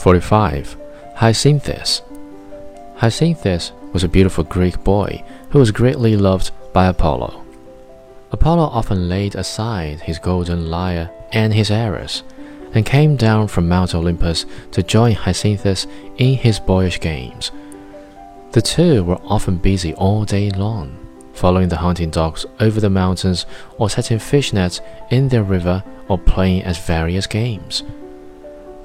45. 0.00 0.78
Hyacinthus. 1.16 2.00
Hyacinthus 2.96 3.72
was 3.92 4.02
a 4.02 4.08
beautiful 4.08 4.44
Greek 4.44 4.82
boy 4.82 5.22
who 5.50 5.58
was 5.58 5.70
greatly 5.70 6.16
loved 6.16 6.52
by 6.72 6.86
Apollo. 6.86 7.44
Apollo 8.32 8.62
often 8.62 9.10
laid 9.10 9.34
aside 9.34 10.00
his 10.00 10.18
golden 10.18 10.70
lyre 10.70 11.10
and 11.32 11.52
his 11.52 11.70
arrows, 11.70 12.22
and 12.72 12.86
came 12.86 13.14
down 13.14 13.46
from 13.46 13.68
Mount 13.68 13.94
Olympus 13.94 14.46
to 14.70 14.82
join 14.82 15.14
Hyacinthus 15.14 15.86
in 16.16 16.34
his 16.38 16.58
boyish 16.58 16.98
games. 16.98 17.52
The 18.52 18.62
two 18.62 19.04
were 19.04 19.20
often 19.24 19.58
busy 19.58 19.92
all 19.96 20.24
day 20.24 20.48
long, 20.48 20.96
following 21.34 21.68
the 21.68 21.76
hunting 21.76 22.08
dogs 22.08 22.46
over 22.58 22.80
the 22.80 22.88
mountains 22.88 23.44
or 23.76 23.90
setting 23.90 24.18
fish 24.18 24.54
nets 24.54 24.80
in 25.10 25.28
their 25.28 25.42
river 25.42 25.84
or 26.08 26.16
playing 26.16 26.62
at 26.62 26.78
various 26.78 27.26
games. 27.26 27.82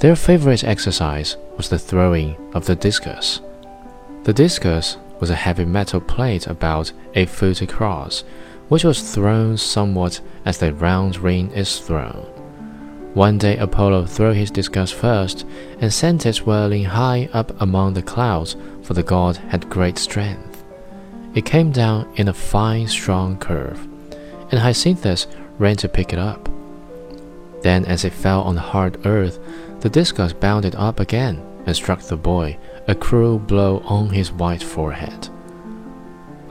Their 0.06 0.16
favorite 0.16 0.64
exercise 0.64 1.36
was 1.58 1.70
the 1.70 1.80
throwing 1.80 2.36
of 2.54 2.68
the 2.68 2.76
discus. 2.76 3.42
The 4.22 4.34
discus 4.34 4.98
was 5.20 5.32
a 5.32 5.36
heavy 5.36 5.66
metal 5.66 6.00
plate 6.00 6.46
about 6.46 6.92
a 7.16 7.26
foot 7.26 7.64
across, 7.64 8.24
which 8.70 8.84
was 8.84 9.16
thrown 9.16 9.58
somewhat 9.58 10.22
as 10.46 10.60
the 10.60 10.76
round 10.76 11.18
ring 11.18 11.50
is 11.54 11.80
thrown. 11.80 12.24
One 13.16 13.40
day 13.40 13.58
Apollo 13.58 14.06
threw 14.06 14.34
his 14.34 14.52
discus 14.52 14.92
first 14.92 15.44
and 15.80 15.92
sent 15.92 16.28
it 16.28 16.46
whirling 16.46 16.84
high 16.84 17.28
up 17.34 17.60
among 17.60 17.96
the 17.96 18.04
clouds, 18.04 18.56
for 18.84 18.94
the 18.94 19.02
god 19.02 19.38
had 19.38 19.72
great 19.72 19.98
strength. 19.98 20.64
It 21.34 21.46
came 21.46 21.72
down 21.72 22.14
in 22.16 22.28
a 22.28 22.34
fine, 22.36 22.88
strong 22.88 23.40
curve, 23.40 23.80
and 24.52 24.60
Hyacinthus 24.60 25.26
ran 25.58 25.78
to 25.78 25.90
pick 25.90 26.14
it 26.14 26.20
up. 26.20 26.48
Then, 27.66 27.86
as 27.86 28.06
it 28.06 28.14
fell 28.14 28.44
on 28.44 28.54
the 28.54 28.62
hard 28.62 29.08
earth, 29.08 29.40
the 29.80 29.90
discus 29.90 30.34
bounded 30.34 30.76
up 30.76 31.00
again 31.00 31.42
and 31.66 31.76
struck 31.76 32.00
the 32.00 32.16
boy 32.16 32.60
a 32.88 32.94
cruel 32.94 33.40
blow 33.40 33.80
on 33.86 34.10
his 34.10 34.32
white 34.32 34.62
forehead. 34.62 35.30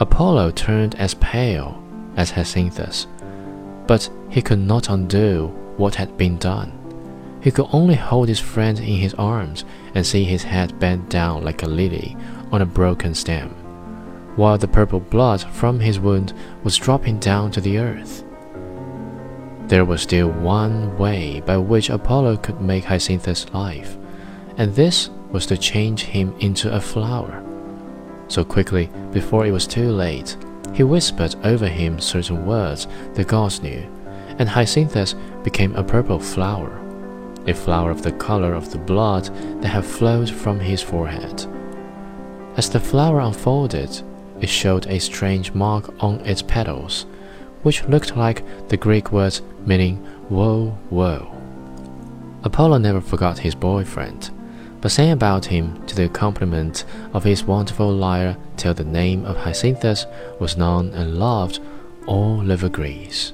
Apollo 0.00 0.50
turned 0.50 0.96
as 0.96 1.14
pale 1.14 1.80
as 2.16 2.32
Hyacinthus, 2.32 3.06
but 3.86 4.10
he 4.28 4.42
could 4.42 4.58
not 4.58 4.90
undo 4.90 5.54
what 5.76 5.94
had 5.94 6.18
been 6.18 6.36
done. 6.36 6.72
He 7.40 7.52
could 7.52 7.68
only 7.72 7.94
hold 7.94 8.26
his 8.26 8.40
friend 8.40 8.76
in 8.80 8.96
his 8.96 9.14
arms 9.14 9.64
and 9.94 10.04
see 10.04 10.24
his 10.24 10.42
head 10.42 10.80
bent 10.80 11.10
down 11.10 11.44
like 11.44 11.62
a 11.62 11.68
lily 11.68 12.16
on 12.50 12.60
a 12.60 12.66
broken 12.66 13.14
stem, 13.14 13.50
while 14.34 14.58
the 14.58 14.66
purple 14.66 14.98
blood 14.98 15.42
from 15.42 15.78
his 15.78 16.00
wound 16.00 16.32
was 16.64 16.76
dropping 16.76 17.20
down 17.20 17.52
to 17.52 17.60
the 17.60 17.78
earth. 17.78 18.24
There 19.66 19.86
was 19.86 20.02
still 20.02 20.28
one 20.28 20.96
way 20.98 21.40
by 21.40 21.56
which 21.56 21.88
Apollo 21.88 22.38
could 22.38 22.60
make 22.60 22.84
Hyacinthus 22.84 23.52
live, 23.54 23.96
and 24.58 24.74
this 24.74 25.08
was 25.30 25.46
to 25.46 25.56
change 25.56 26.02
him 26.02 26.34
into 26.38 26.72
a 26.72 26.80
flower. 26.80 27.42
So 28.28 28.44
quickly, 28.44 28.90
before 29.10 29.46
it 29.46 29.52
was 29.52 29.66
too 29.66 29.90
late, 29.90 30.36
he 30.74 30.82
whispered 30.82 31.36
over 31.44 31.66
him 31.66 31.98
certain 31.98 32.44
words 32.44 32.86
the 33.14 33.24
gods 33.24 33.62
knew, 33.62 33.82
and 34.38 34.48
Hyacinthus 34.48 35.14
became 35.42 35.74
a 35.76 35.82
purple 35.82 36.18
flower, 36.18 36.78
a 37.46 37.54
flower 37.54 37.90
of 37.90 38.02
the 38.02 38.12
color 38.12 38.52
of 38.52 38.70
the 38.70 38.78
blood 38.78 39.24
that 39.62 39.68
had 39.68 39.84
flowed 39.84 40.28
from 40.28 40.60
his 40.60 40.82
forehead. 40.82 41.46
As 42.56 42.68
the 42.68 42.80
flower 42.80 43.20
unfolded, 43.20 44.02
it 44.40 44.48
showed 44.48 44.86
a 44.88 45.00
strange 45.00 45.52
mark 45.52 45.90
on 46.02 46.20
its 46.20 46.42
petals, 46.42 47.06
which 47.64 47.84
looked 47.84 48.16
like 48.16 48.42
the 48.68 48.76
Greek 48.76 49.10
words 49.10 49.42
meaning 49.66 50.00
woe, 50.30 50.78
woe. 50.90 51.30
Apollo 52.44 52.78
never 52.78 53.00
forgot 53.00 53.38
his 53.38 53.54
boyfriend 53.54 54.30
but 54.84 54.92
sang 54.92 55.12
about 55.12 55.46
him 55.46 55.82
to 55.86 55.96
the 55.96 56.04
accompaniment 56.04 56.84
of 57.14 57.24
his 57.24 57.42
wonderful 57.42 57.90
lyre 57.90 58.36
till 58.58 58.74
the 58.74 58.84
name 58.84 59.24
of 59.24 59.34
Hyacinthus 59.34 60.04
was 60.38 60.58
known 60.58 60.92
and 60.92 61.18
loved 61.18 61.58
all 62.06 62.52
over 62.52 62.68
Greece. 62.68 63.32